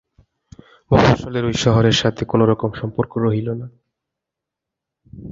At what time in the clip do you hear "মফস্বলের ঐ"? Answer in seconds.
0.91-1.51